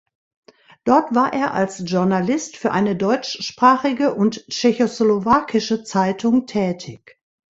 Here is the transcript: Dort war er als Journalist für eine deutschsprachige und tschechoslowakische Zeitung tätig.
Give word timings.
Dort 0.83 1.13
war 1.13 1.31
er 1.31 1.53
als 1.53 1.83
Journalist 1.85 2.57
für 2.57 2.71
eine 2.71 2.95
deutschsprachige 2.95 4.15
und 4.15 4.47
tschechoslowakische 4.47 5.83
Zeitung 5.83 6.47
tätig. 6.47 7.19